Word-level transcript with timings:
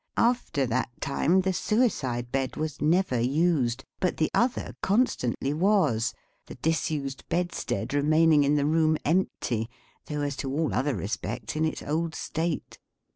After 0.17 0.65
that 0.65 0.89
time, 0.99 1.41
the 1.41 1.53
suicide 1.53 2.31
bed 2.31 2.55
was 2.55 2.81
never 2.81 3.19
used, 3.19 3.83
but 3.99 4.17
the 4.17 4.31
other 4.33 4.75
constantly 4.81 5.53
was; 5.53 6.15
the 6.47 6.55
disused 6.55 7.23
bedstead 7.29 7.93
remaining 7.93 8.43
in 8.43 8.55
the 8.55 8.65
room 8.65 8.97
empty, 9.05 9.69
though 10.07 10.21
as 10.21 10.35
to 10.37 10.51
all 10.51 10.73
other 10.73 10.95
respects 10.95 11.55
in 11.55 11.65
its 11.65 11.83
old 11.83 12.15
state. 12.15 12.79